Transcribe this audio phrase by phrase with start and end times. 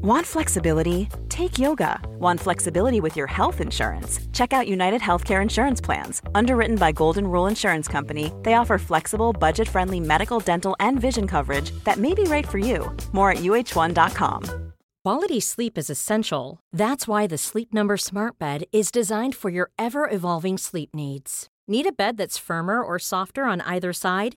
[0.00, 1.08] Want flexibility?
[1.28, 1.98] Take yoga.
[2.20, 4.20] Want flexibility with your health insurance?
[4.32, 6.22] Check out United Healthcare Insurance Plans.
[6.36, 11.26] Underwritten by Golden Rule Insurance Company, they offer flexible, budget friendly medical, dental, and vision
[11.26, 12.96] coverage that may be right for you.
[13.10, 14.72] More at uh1.com.
[15.02, 16.60] Quality sleep is essential.
[16.72, 21.48] That's why the Sleep Number Smart Bed is designed for your ever evolving sleep needs.
[21.66, 24.36] Need a bed that's firmer or softer on either side?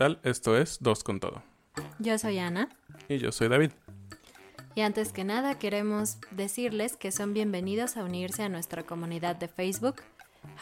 [0.00, 0.18] Tal?
[0.22, 1.42] Esto es Dos con Todo.
[1.98, 2.70] Yo soy Ana.
[3.10, 3.72] Y yo soy David.
[4.74, 9.46] Y antes que nada queremos decirles que son bienvenidos a unirse a nuestra comunidad de
[9.46, 9.96] Facebook,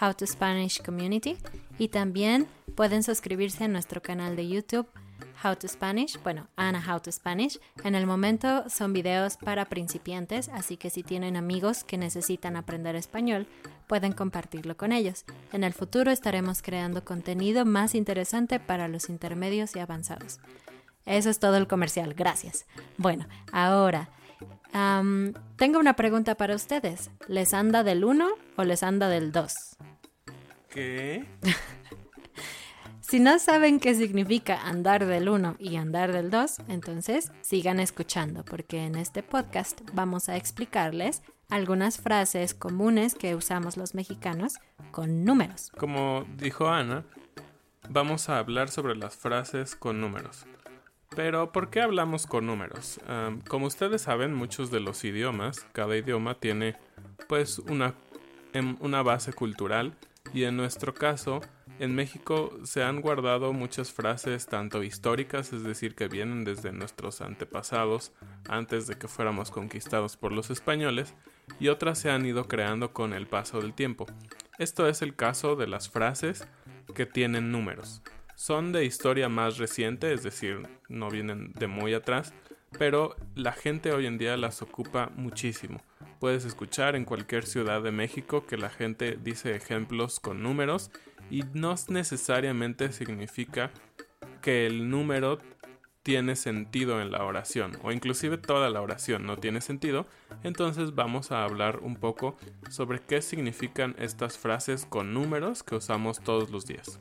[0.02, 1.36] How to Spanish Community,
[1.78, 4.88] y también pueden suscribirse a nuestro canal de YouTube,
[5.42, 7.60] How to Spanish, bueno, Ana How to Spanish.
[7.84, 12.96] En el momento son videos para principiantes, así que si tienen amigos que necesitan aprender
[12.96, 13.46] español,
[13.86, 15.24] pueden compartirlo con ellos.
[15.52, 20.40] En el futuro estaremos creando contenido más interesante para los intermedios y avanzados.
[21.06, 22.66] Eso es todo el comercial, gracias.
[22.96, 24.10] Bueno, ahora,
[25.56, 27.10] tengo una pregunta para ustedes.
[27.28, 29.54] ¿Les anda del 1 o les anda del 2?
[30.68, 31.24] ¿Qué?
[33.08, 38.44] Si no saben qué significa andar del 1 y andar del 2, entonces sigan escuchando
[38.44, 44.56] porque en este podcast vamos a explicarles algunas frases comunes que usamos los mexicanos
[44.90, 45.72] con números.
[45.78, 47.02] Como dijo Ana,
[47.88, 50.44] vamos a hablar sobre las frases con números.
[51.16, 53.00] Pero, ¿por qué hablamos con números?
[53.08, 56.76] Um, como ustedes saben, muchos de los idiomas, cada idioma tiene
[57.26, 57.94] pues una,
[58.52, 59.96] em, una base cultural
[60.34, 61.40] y en nuestro caso,
[61.78, 67.20] en México se han guardado muchas frases tanto históricas, es decir, que vienen desde nuestros
[67.20, 68.12] antepasados,
[68.48, 71.14] antes de que fuéramos conquistados por los españoles,
[71.60, 74.06] y otras se han ido creando con el paso del tiempo.
[74.58, 76.48] Esto es el caso de las frases
[76.94, 78.02] que tienen números.
[78.34, 82.34] Son de historia más reciente, es decir, no vienen de muy atrás,
[82.78, 85.82] pero la gente hoy en día las ocupa muchísimo.
[86.20, 90.90] Puedes escuchar en cualquier ciudad de México que la gente dice ejemplos con números
[91.30, 93.70] y no necesariamente significa
[94.42, 95.38] que el número
[96.02, 100.06] tiene sentido en la oración o inclusive toda la oración no tiene sentido,
[100.42, 102.36] entonces vamos a hablar un poco
[102.70, 106.98] sobre qué significan estas frases con números que usamos todos los días.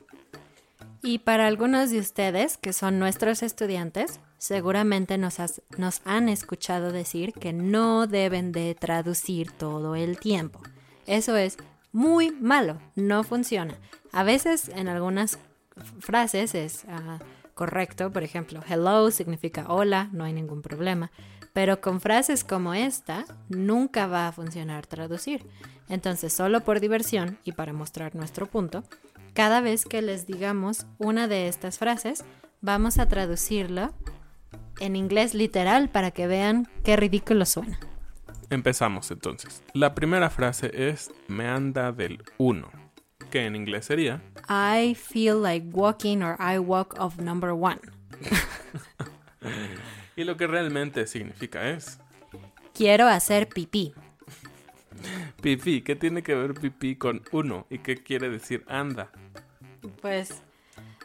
[1.00, 6.90] Y para algunos de ustedes, que son nuestros estudiantes, seguramente nos, has- nos han escuchado
[6.92, 10.60] decir que no deben de traducir todo el tiempo.
[11.06, 11.56] Eso es
[11.92, 13.74] muy malo, no funciona.
[14.12, 15.38] A veces en algunas
[16.00, 17.18] frases es ah,
[17.54, 21.10] correcto, por ejemplo, hello significa hola, no hay ningún problema.
[21.52, 25.46] Pero con frases como esta, nunca va a funcionar traducir.
[25.88, 28.84] Entonces, solo por diversión y para mostrar nuestro punto,
[29.32, 32.24] cada vez que les digamos una de estas frases,
[32.60, 33.92] vamos a traducirlo
[34.80, 37.78] en inglés literal para que vean qué ridículo suena.
[38.50, 39.62] Empezamos entonces.
[39.74, 42.70] La primera frase es me anda del 1,
[43.30, 47.78] que en inglés sería I feel like walking or I walk of number one.
[50.16, 51.98] y lo que realmente significa es
[52.74, 53.92] Quiero hacer pipí.
[55.42, 55.82] pipí.
[55.82, 59.10] ¿Qué tiene que ver pipí con 1 y qué quiere decir anda?
[60.00, 60.42] Pues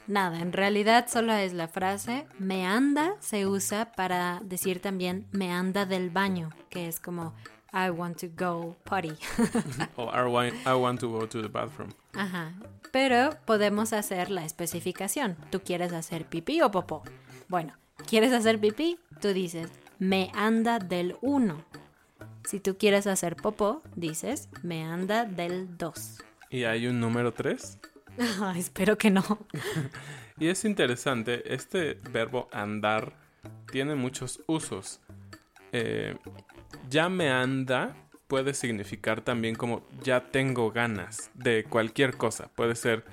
[0.08, 5.52] nada, en realidad solo es la frase me anda se usa para decir también me
[5.52, 7.34] anda del baño, que es como
[7.74, 9.14] I want to go potty.
[9.98, 11.92] O I want, I want to go to the bathroom.
[12.14, 12.54] Ajá.
[12.92, 15.36] Pero podemos hacer la especificación.
[15.50, 17.02] ¿Tú quieres hacer pipí o popó?
[17.48, 17.74] Bueno,
[18.08, 21.66] quieres hacer pipí, tú dices, me anda del 1.
[22.44, 26.20] Si tú quieres hacer popó, dices, me anda del 2.
[26.52, 27.80] ¿Y hay un número 3?
[28.56, 29.24] espero que no.
[30.40, 33.14] y es interesante, este verbo andar
[33.72, 35.00] tiene muchos usos.
[35.72, 36.16] Eh,
[36.90, 37.96] ya me anda
[38.34, 42.50] puede significar también como ya tengo ganas de cualquier cosa.
[42.56, 43.04] Puede ser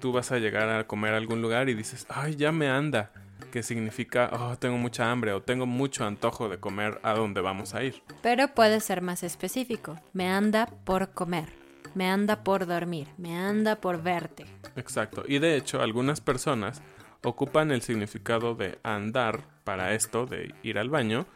[0.00, 3.10] tú vas a llegar a comer a algún lugar y dices, ay, ya me anda.
[3.50, 7.74] Que significa, oh, tengo mucha hambre o tengo mucho antojo de comer a donde vamos
[7.74, 8.00] a ir.
[8.22, 9.98] Pero puede ser más específico.
[10.12, 11.59] Me anda por comer.
[11.94, 13.08] Me anda por dormir.
[13.18, 14.46] Me anda por verte.
[14.76, 15.24] Exacto.
[15.26, 16.82] Y de hecho, algunas personas
[17.22, 21.26] ocupan el significado de andar para esto, de ir al baño,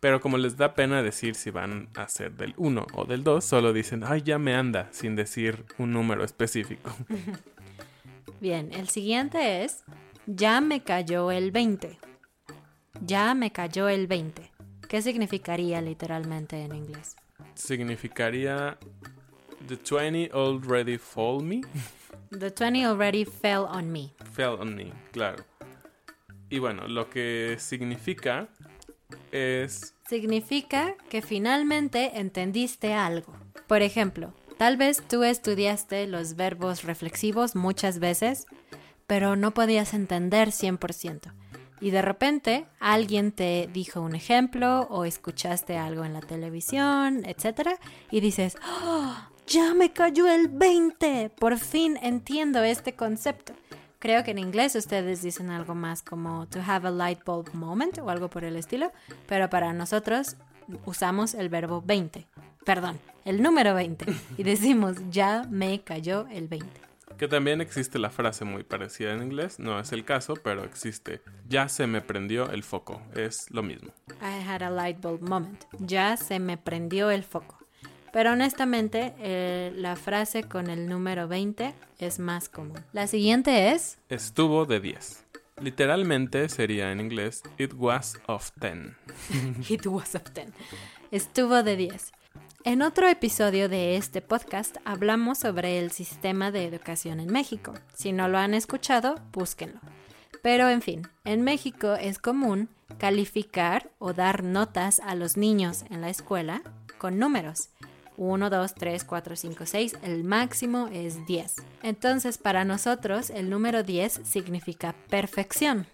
[0.00, 3.44] pero como les da pena decir si van a ser del 1 o del 2,
[3.44, 6.90] solo dicen, ay, ya me anda, sin decir un número específico.
[8.40, 9.84] Bien, el siguiente es,
[10.26, 11.98] ya me cayó el 20.
[13.00, 14.50] Ya me cayó el 20.
[14.88, 17.16] ¿Qué significaría literalmente en inglés?
[17.54, 18.78] Significaría,
[19.66, 21.62] the 20 already fall me.
[22.30, 24.12] The 20 already fell on me.
[24.32, 25.44] Fell on me, claro.
[26.48, 28.48] Y bueno, lo que significa
[29.32, 29.94] es...
[30.08, 33.32] Significa que finalmente entendiste algo.
[33.66, 38.46] Por ejemplo, tal vez tú estudiaste los verbos reflexivos muchas veces,
[39.06, 41.32] pero no podías entender 100%.
[41.80, 47.70] Y de repente alguien te dijo un ejemplo o escuchaste algo en la televisión, etc.
[48.10, 51.30] Y dices, ¡Oh, ya me cayó el 20.
[51.38, 53.54] Por fin entiendo este concepto.
[53.98, 57.98] Creo que en inglés ustedes dicen algo más como to have a light bulb moment
[57.98, 58.92] o algo por el estilo,
[59.26, 60.36] pero para nosotros
[60.84, 62.26] usamos el verbo 20.
[62.64, 64.06] Perdón, el número 20.
[64.36, 66.68] Y decimos ya me cayó el 20.
[67.16, 71.22] Que también existe la frase muy parecida en inglés, no es el caso, pero existe.
[71.48, 73.92] Ya se me prendió el foco, es lo mismo.
[74.20, 75.64] I had a light bulb moment.
[75.78, 77.65] Ya se me prendió el foco.
[78.12, 82.78] Pero honestamente, eh, la frase con el número 20 es más común.
[82.92, 83.98] La siguiente es...
[84.08, 85.24] Estuvo de 10.
[85.60, 88.94] Literalmente sería en inglés It was of 10.
[89.70, 90.48] It was of 10.
[91.10, 92.12] Estuvo de 10.
[92.64, 97.74] En otro episodio de este podcast hablamos sobre el sistema de educación en México.
[97.94, 99.80] Si no lo han escuchado, búsquenlo.
[100.42, 102.68] Pero en fin, en México es común
[102.98, 106.62] calificar o dar notas a los niños en la escuela
[106.98, 107.70] con números.
[108.16, 111.56] 1, 2, 3, 4, 5, 6, el máximo es 10.
[111.82, 115.86] Entonces, para nosotros, el número 10 significa perfección.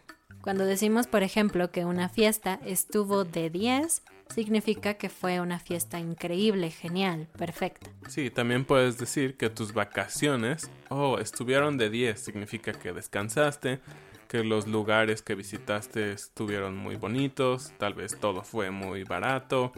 [0.42, 4.02] Cuando decimos, por ejemplo, que una fiesta estuvo de 10,
[4.34, 7.90] significa que fue una fiesta increíble, genial, perfecta.
[8.08, 13.80] Sí, también puedes decir que tus vacaciones, oh, estuvieron de 10, significa que descansaste,
[14.26, 19.72] que los lugares que visitaste estuvieron muy bonitos, tal vez todo fue muy barato,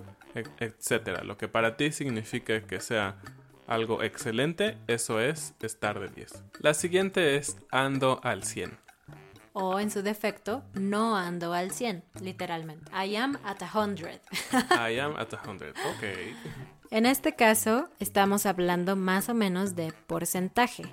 [0.58, 1.24] etcétera.
[1.24, 3.16] Lo que para ti significa que sea
[3.66, 6.44] algo excelente, eso es estar de 10.
[6.60, 8.78] La siguiente es ando al 100.
[9.52, 12.90] O en su defecto, no ando al 100, literalmente.
[12.90, 13.96] I am at a 100.
[14.90, 16.04] I am at a 100, ok.
[16.90, 20.84] En este caso, estamos hablando más o menos de porcentaje.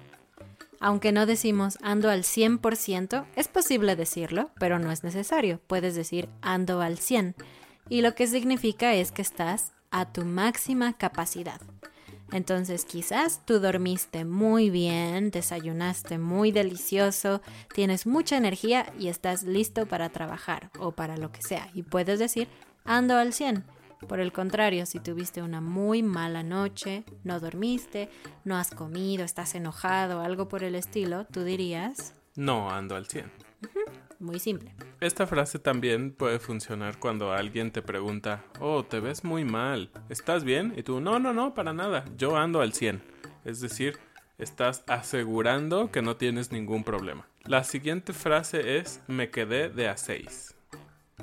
[0.80, 5.60] Aunque no decimos ando al 100%, es posible decirlo, pero no es necesario.
[5.68, 7.36] Puedes decir ando al 100
[7.90, 11.62] y lo que significa es que estás a tu máxima capacidad.
[12.32, 17.42] Entonces quizás tú dormiste muy bien, desayunaste muy delicioso,
[17.74, 21.70] tienes mucha energía y estás listo para trabajar o para lo que sea.
[21.74, 22.48] Y puedes decir,
[22.86, 23.66] ando al 100.
[24.08, 28.10] Por el contrario, si tuviste una muy mala noche, no dormiste,
[28.46, 32.16] no has comido, estás enojado, algo por el estilo, tú dirías...
[32.36, 33.30] No ando al 100.
[34.22, 34.72] Muy simple.
[35.00, 40.44] Esta frase también puede funcionar cuando alguien te pregunta, oh, te ves muy mal, ¿estás
[40.44, 40.76] bien?
[40.78, 43.02] Y tú, no, no, no, para nada, yo ando al 100.
[43.46, 43.98] Es decir,
[44.38, 47.28] estás asegurando que no tienes ningún problema.
[47.46, 50.54] La siguiente frase es, me quedé de a 6.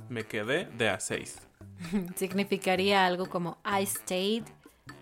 [0.08, 1.38] Me quedé de a 6.
[2.16, 4.42] Significaría algo como, I stayed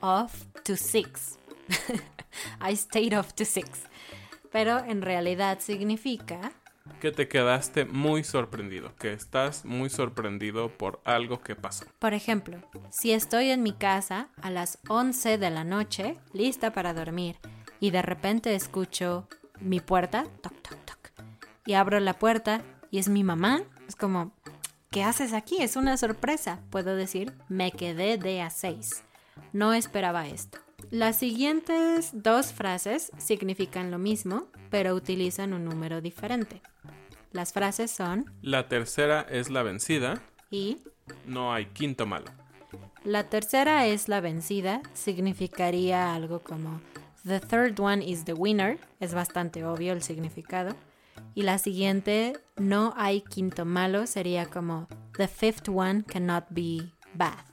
[0.00, 1.38] off to 6.
[2.60, 3.66] I stayed off to 6.
[4.52, 6.52] Pero en realidad significa
[7.00, 11.86] que te quedaste muy sorprendido, que estás muy sorprendido por algo que pasó.
[11.98, 12.58] Por ejemplo,
[12.90, 17.36] si estoy en mi casa a las 11 de la noche, lista para dormir,
[17.80, 19.28] y de repente escucho
[19.60, 21.10] mi puerta, toc, toc, toc,
[21.66, 24.32] y abro la puerta y es mi mamá, es como,
[24.90, 25.56] ¿qué haces aquí?
[25.60, 26.60] Es una sorpresa.
[26.70, 29.02] Puedo decir, me quedé de a 6.
[29.52, 30.58] No esperaba esto.
[30.90, 36.62] Las siguientes dos frases significan lo mismo, pero utilizan un número diferente.
[37.33, 40.23] Las frases son La tercera es la vencida.
[40.50, 40.78] y
[41.26, 42.26] No hay quinto malo.
[43.04, 46.80] la tercera es la vencida, significaría algo como
[47.25, 50.75] The third one is the winner, es bastante obvio el significado.
[51.35, 57.45] Y la siguiente, no hay quinto malo, sería como The fifth one cannot be bad.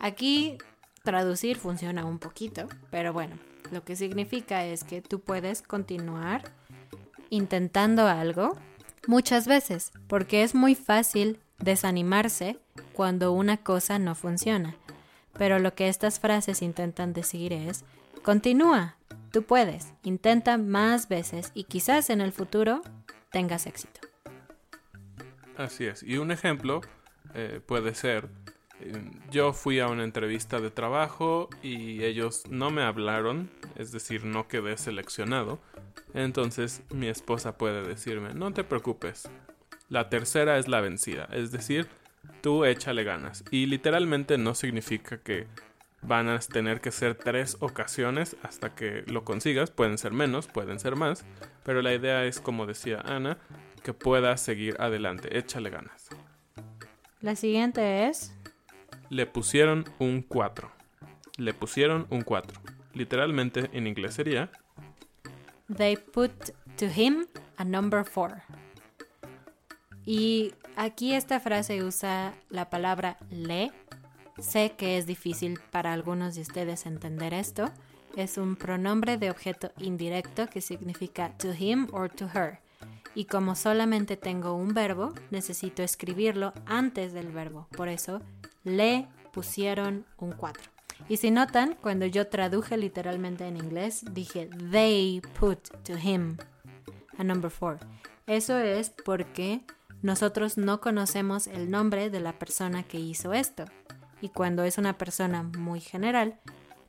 [0.00, 0.58] Aquí
[1.04, 3.36] traducir funciona un poquito, pero bueno,
[3.70, 6.42] lo que significa es que tú puedes continuar
[7.30, 8.56] intentando algo
[9.06, 12.58] muchas veces, porque es muy fácil desanimarse
[12.92, 14.76] cuando una cosa no funciona.
[15.38, 17.84] Pero lo que estas frases intentan decir es,
[18.22, 18.96] continúa,
[19.32, 22.82] tú puedes, intenta más veces y quizás en el futuro
[23.30, 24.00] tengas éxito.
[25.56, 26.02] Así es.
[26.02, 26.80] Y un ejemplo
[27.34, 28.28] eh, puede ser,
[28.80, 34.24] eh, yo fui a una entrevista de trabajo y ellos no me hablaron, es decir,
[34.24, 35.60] no quedé seleccionado.
[36.16, 39.28] Entonces mi esposa puede decirme, no te preocupes,
[39.90, 41.88] la tercera es la vencida, es decir,
[42.40, 43.44] tú échale ganas.
[43.50, 45.46] Y literalmente no significa que
[46.00, 50.80] van a tener que ser tres ocasiones hasta que lo consigas, pueden ser menos, pueden
[50.80, 51.26] ser más,
[51.64, 53.36] pero la idea es, como decía Ana,
[53.82, 56.08] que puedas seguir adelante, échale ganas.
[57.20, 58.34] La siguiente es,
[59.10, 60.72] Le pusieron un 4.
[61.36, 62.58] Le pusieron un 4.
[62.94, 64.50] Literalmente en inglés sería
[65.68, 68.42] They put to him a number four.
[70.04, 73.72] Y aquí esta frase usa la palabra le.
[74.38, 77.70] Sé que es difícil para algunos de ustedes entender esto.
[78.16, 82.60] Es un pronombre de objeto indirecto que significa to him or to her.
[83.14, 87.66] Y como solamente tengo un verbo, necesito escribirlo antes del verbo.
[87.76, 88.20] Por eso,
[88.62, 90.75] le pusieron un 4.
[91.08, 96.36] Y si notan, cuando yo traduje literalmente en inglés, dije they put to him
[97.16, 97.86] a number 4.
[98.26, 99.60] Eso es porque
[100.02, 103.64] nosotros no conocemos el nombre de la persona que hizo esto.
[104.20, 106.38] Y cuando es una persona muy general,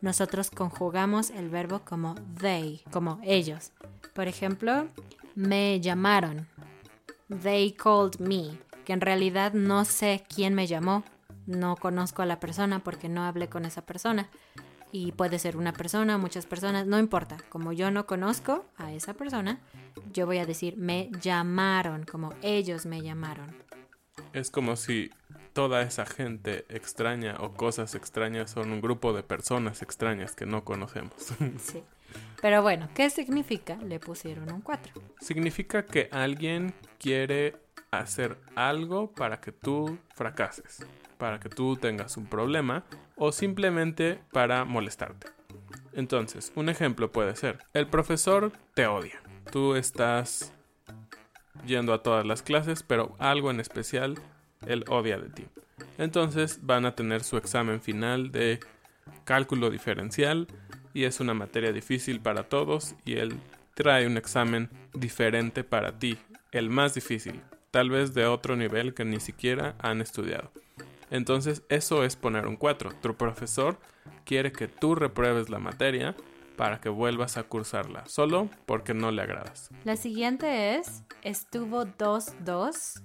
[0.01, 3.71] nosotros conjugamos el verbo como they, como ellos.
[4.13, 4.87] Por ejemplo,
[5.35, 6.47] me llamaron.
[7.43, 11.03] They called me, que en realidad no sé quién me llamó.
[11.47, 14.29] No conozco a la persona porque no hablé con esa persona.
[14.91, 17.37] Y puede ser una persona, muchas personas, no importa.
[17.49, 19.59] Como yo no conozco a esa persona,
[20.13, 23.55] yo voy a decir me llamaron, como ellos me llamaron.
[24.33, 25.09] Es como si
[25.53, 30.63] toda esa gente extraña o cosas extrañas son un grupo de personas extrañas que no
[30.63, 31.13] conocemos.
[31.59, 31.83] Sí.
[32.41, 33.75] Pero bueno, ¿qué significa?
[33.77, 34.93] Le pusieron un 4.
[35.19, 37.57] Significa que alguien quiere
[37.91, 40.85] hacer algo para que tú fracases,
[41.17, 42.83] para que tú tengas un problema
[43.15, 45.27] o simplemente para molestarte.
[45.93, 49.21] Entonces, un ejemplo puede ser, el profesor te odia.
[49.51, 50.53] Tú estás
[51.65, 54.19] yendo a todas las clases, pero algo en especial
[54.65, 55.45] él odia de ti.
[55.97, 58.59] Entonces van a tener su examen final de
[59.23, 60.47] cálculo diferencial
[60.93, 63.39] y es una materia difícil para todos y él
[63.75, 66.17] trae un examen diferente para ti,
[66.51, 70.51] el más difícil, tal vez de otro nivel que ni siquiera han estudiado.
[71.09, 72.91] Entonces eso es poner un 4.
[73.01, 73.79] Tu profesor
[74.25, 76.15] quiere que tú repruebes la materia
[76.57, 79.69] para que vuelvas a cursarla, solo porque no le agradas.
[79.83, 83.01] La siguiente es estuvo 2-2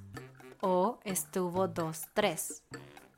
[0.60, 2.62] o estuvo 2-3.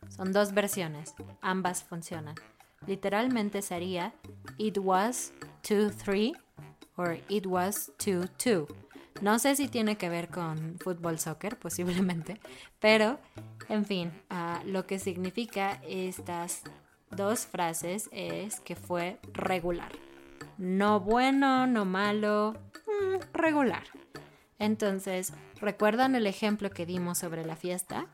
[0.08, 2.34] Son dos versiones, ambas funcionan.
[2.86, 4.12] Literalmente sería
[4.58, 6.32] it was 2-3
[6.96, 8.66] o it was 2-2.
[9.20, 12.40] No sé si tiene que ver con fútbol soccer, posiblemente,
[12.80, 13.20] pero
[13.68, 16.62] en fin, ah, lo que significa estas
[17.10, 19.92] dos frases es que fue regular.
[20.58, 22.54] No bueno, no malo,
[22.86, 23.84] mm, regular.
[24.58, 28.06] Entonces, ¿recuerdan el ejemplo que dimos sobre la fiesta?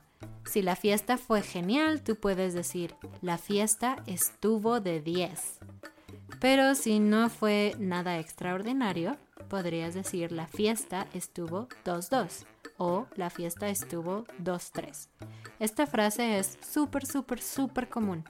[0.44, 5.58] Si la fiesta fue genial, tú puedes decir, la fiesta estuvo de 10.
[6.40, 9.16] Pero si no fue nada extraordinario,
[9.48, 12.46] podrías decir, la fiesta estuvo 2-2
[12.80, 15.08] o la fiesta estuvo 2-3.
[15.58, 18.24] Esta frase es súper, súper, súper común.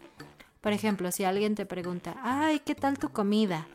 [0.61, 3.69] Por ejemplo, si alguien te pregunta, ay, ¿qué tal tu comida?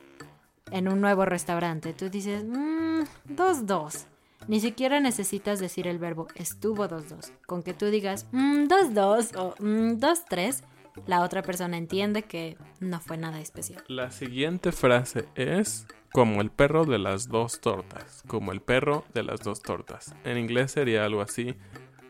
[0.72, 4.06] En un nuevo restaurante, tú dices, mmm, 2-2.
[4.50, 7.32] Ni siquiera necesitas decir el verbo estuvo 2-2.
[7.48, 10.62] Con que tú digas mmm, 2-2 o mmm, 2-3,
[11.08, 13.82] la otra persona entiende que no fue nada especial.
[13.88, 19.22] La siguiente frase es como el perro de las dos tortas, como el perro de
[19.22, 20.16] las dos tortas.
[20.24, 21.56] En inglés sería algo así,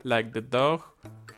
[0.03, 0.83] like the dog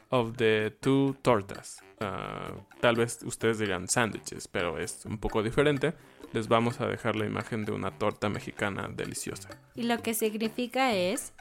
[0.09, 1.81] of the two tortas.
[2.01, 5.93] Uh, tal vez ustedes digan sándwiches, pero es un poco diferente.
[6.33, 9.47] Les vamos a dejar la imagen de una torta mexicana deliciosa.
[9.73, 11.31] Y lo que significa es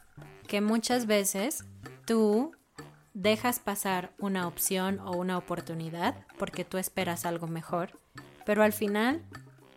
[0.47, 1.65] que muchas veces
[2.07, 2.53] tú
[3.15, 7.99] dejas pasar una opción o una oportunidad porque tú esperas algo mejor,
[8.45, 9.25] pero al final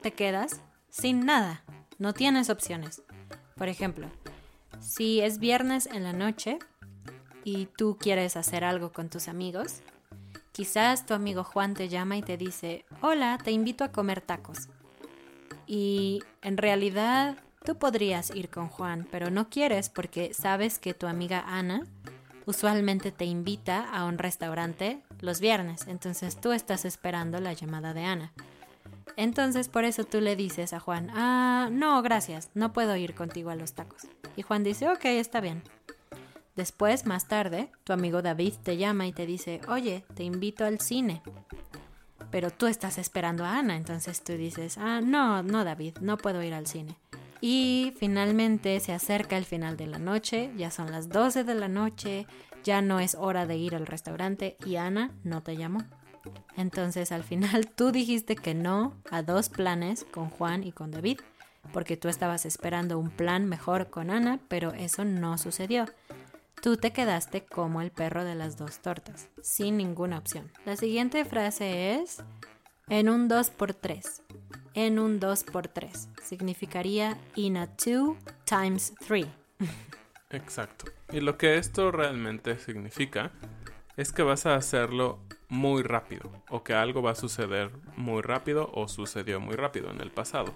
[0.04, 1.64] te quedas sin nada,
[1.98, 3.02] no tienes opciones.
[3.56, 4.10] Por ejemplo,
[4.80, 6.60] si es viernes en la noche
[7.44, 9.82] y tú quieres hacer algo con tus amigos,
[10.52, 14.70] quizás tu amigo Juan te llama y te dice, hola, te invito a comer tacos.
[15.68, 21.08] Y en realidad tú podrías ir con Juan, pero no quieres porque sabes que tu
[21.08, 21.84] amiga Ana
[22.46, 28.06] usualmente te invita a un restaurante los viernes, entonces tú estás esperando la llamada de
[28.06, 28.34] Ana.
[29.20, 33.50] Entonces por eso tú le dices a Juan, ah, no, gracias, no puedo ir contigo
[33.50, 34.04] a los tacos.
[34.38, 35.62] Y Juan dice, ok, está bien.
[36.56, 40.80] Después, más tarde, tu amigo David te llama y te dice, oye, te invito al
[40.80, 41.22] cine.
[42.32, 46.42] Pero tú estás esperando a Ana, entonces tú dices, ah, no, no, David, no puedo
[46.42, 46.96] ir al cine.
[47.42, 51.68] Y finalmente se acerca el final de la noche, ya son las 12 de la
[51.68, 52.26] noche,
[52.64, 55.84] ya no es hora de ir al restaurante y Ana no te llamó.
[56.56, 61.20] Entonces al final tú dijiste que no a dos planes con Juan y con David,
[61.74, 65.86] porque tú estabas esperando un plan mejor con Ana, pero eso no sucedió.
[66.62, 70.52] Tú te quedaste como el perro de las dos tortas, sin ninguna opción.
[70.66, 72.22] La siguiente frase es
[72.90, 74.22] en un 2x3.
[74.74, 76.08] En un 2x3.
[76.22, 79.26] Significaría in a 2 times 3.
[80.32, 80.92] Exacto.
[81.12, 83.32] Y lo que esto realmente significa
[83.96, 85.20] es que vas a hacerlo
[85.50, 90.00] muy rápido o que algo va a suceder muy rápido o sucedió muy rápido en
[90.00, 90.54] el pasado.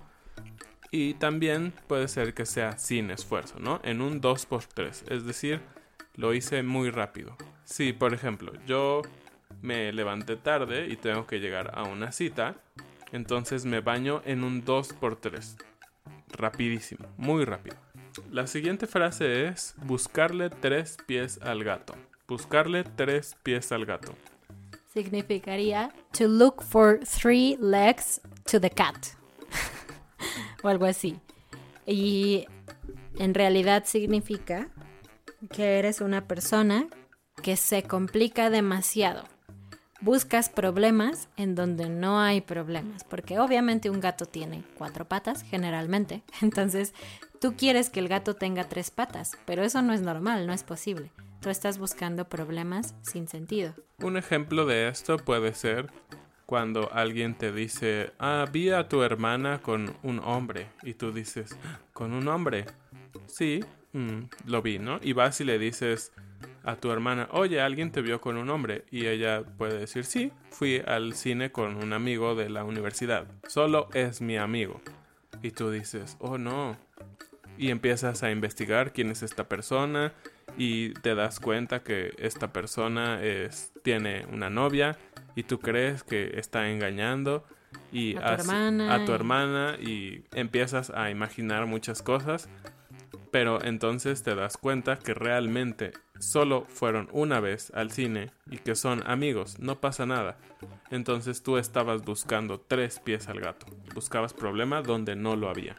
[0.92, 3.82] Y también puede ser que sea sin esfuerzo, ¿no?
[3.84, 5.60] En un 2x3, es decir,
[6.16, 7.36] lo hice muy rápido.
[7.64, 9.02] Si, por ejemplo, yo
[9.62, 12.58] me levanté tarde y tengo que llegar a una cita,
[13.12, 15.58] entonces me baño en un 2x3.
[16.30, 17.78] Rapidísimo, muy rápido.
[18.30, 21.96] La siguiente frase es buscarle tres pies al gato.
[22.28, 24.14] Buscarle tres pies al gato.
[24.94, 28.96] Significaría to look for three legs to the cat.
[30.64, 31.20] o algo así.
[31.86, 32.46] Y
[33.18, 34.70] en realidad significa
[35.52, 36.88] que eres una persona
[37.42, 39.24] que se complica demasiado.
[40.02, 46.24] Buscas problemas en donde no hay problemas, porque obviamente un gato tiene cuatro patas, generalmente.
[46.42, 46.94] Entonces,
[47.40, 50.64] tú quieres que el gato tenga tres patas, pero eso no es normal, no es
[50.64, 51.12] posible.
[51.44, 53.76] Tú estás buscando problemas sin sentido.
[54.00, 55.92] Un ejemplo de esto puede ser
[56.48, 61.56] cuando alguien te dice, ah, vi a tu hermana con un hombre, y tú dices,
[61.94, 62.66] ¿con un hombre?
[63.28, 63.62] Sí,
[63.94, 65.00] Mm, lo vi, ¿no?
[65.04, 66.12] Y vas y le dices
[66.64, 68.86] a tu hermana, oye, alguien te vio con un hombre.
[68.90, 73.28] Y ella puede decir, sí, fui al cine con un amigo de la universidad.
[73.48, 74.82] Solo es mi amigo.
[75.44, 76.76] Y tú dices, oh no.
[77.58, 80.14] Y empiezas a investigar quién es esta persona
[80.58, 84.98] y te das cuenta que esta persona es, tiene una novia
[85.36, 87.44] y tú crees que está engañando
[87.92, 92.50] y a tu, hermana, a tu hermana y empiezas a imaginar muchas cosas
[93.34, 98.76] pero entonces te das cuenta que realmente solo fueron una vez al cine y que
[98.76, 100.38] son amigos, no pasa nada.
[100.92, 105.78] Entonces tú estabas buscando tres pies al gato, buscabas problema donde no lo había.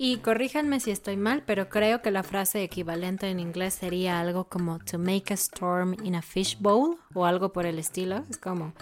[0.00, 4.44] Y corríjanme si estoy mal, pero creo que la frase equivalente en inglés sería algo
[4.44, 8.24] como to make a storm in a fish bowl o algo por el estilo.
[8.30, 8.74] Es como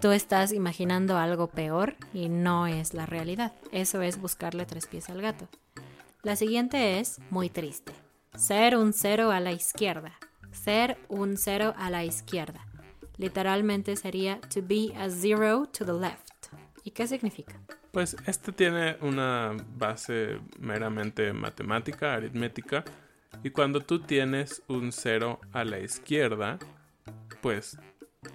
[0.00, 3.52] tú estás imaginando algo peor y no es la realidad.
[3.72, 5.48] Eso es buscarle tres pies al gato.
[6.22, 7.92] La siguiente es muy triste.
[8.36, 10.12] Ser un cero a la izquierda.
[10.52, 12.64] Ser un cero a la izquierda.
[13.16, 16.52] Literalmente sería to be a zero to the left.
[16.84, 17.58] ¿Y qué significa?
[17.92, 22.84] Pues este tiene una base meramente matemática, aritmética,
[23.44, 26.58] y cuando tú tienes un cero a la izquierda,
[27.42, 27.78] pues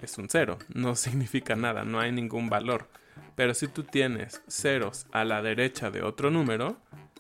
[0.01, 2.87] es un cero, no significa nada, no hay ningún valor.
[3.35, 6.77] Pero si tú tienes ceros a la derecha de otro número,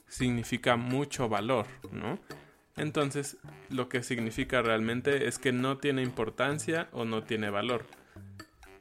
[0.07, 2.19] significa mucho valor, ¿no?
[2.75, 3.37] Entonces,
[3.69, 7.85] lo que significa realmente es que no tiene importancia o no tiene valor.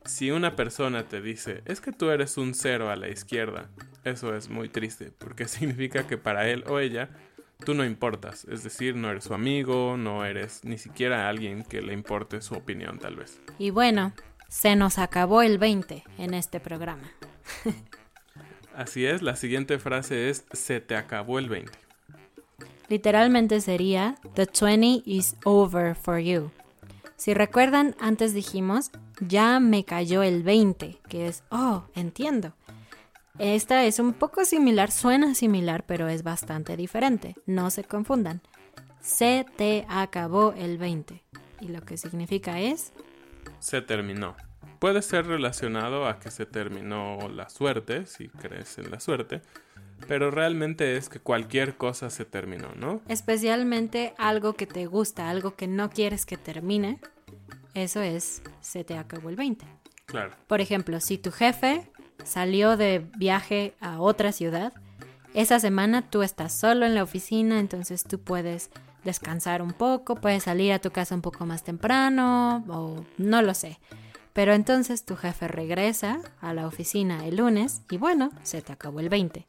[0.07, 3.69] Si una persona te dice, es que tú eres un cero a la izquierda,
[4.05, 7.11] eso es muy triste, porque significa que para él o ella
[7.65, 11.83] tú no importas, es decir, no eres su amigo, no eres ni siquiera alguien que
[11.83, 13.41] le importe su opinión tal vez.
[13.59, 14.13] Y bueno,
[14.49, 17.11] se nos acabó el 20 en este programa.
[18.77, 21.73] Así es, la siguiente frase es se te acabó el 20.
[22.89, 26.51] Literalmente sería The 20 is over for you.
[27.17, 32.53] Si recuerdan, antes dijimos ya me cayó el 20, que es oh, entiendo.
[33.39, 37.35] Esta es un poco similar, suena similar, pero es bastante diferente.
[37.47, 38.41] No se confundan.
[39.01, 41.23] se te acabó el 20.
[41.61, 42.93] Y lo que significa es...
[43.61, 44.37] Se terminó.
[44.79, 49.43] Puede ser relacionado a que se terminó la suerte, si crees en la suerte,
[50.09, 53.01] pero realmente es que cualquier cosa se terminó, ¿no?
[53.09, 57.01] Especialmente algo que te gusta, algo que no quieres que termine,
[57.75, 59.67] eso es, se te acabó el 20.
[60.07, 60.35] Claro.
[60.47, 61.91] Por ejemplo, si tu jefe
[62.25, 64.73] salió de viaje a otra ciudad,
[65.35, 68.71] esa semana tú estás solo en la oficina, entonces tú puedes
[69.05, 73.55] descansar un poco, puedes salir a tu casa un poco más temprano o no lo
[73.55, 73.79] sé.
[74.33, 79.01] Pero entonces tu jefe regresa a la oficina el lunes y bueno, se te acabó
[79.01, 79.47] el 20.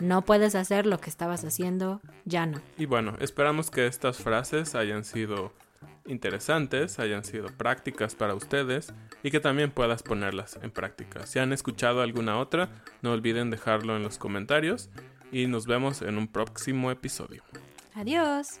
[0.00, 2.60] No puedes hacer lo que estabas haciendo, ya no.
[2.78, 5.52] Y bueno, esperamos que estas frases hayan sido
[6.06, 11.26] interesantes, hayan sido prácticas para ustedes y que también puedas ponerlas en práctica.
[11.26, 12.70] Si han escuchado alguna otra,
[13.02, 14.90] no olviden dejarlo en los comentarios
[15.32, 17.42] y nos vemos en un próximo episodio.
[17.94, 18.60] Adiós.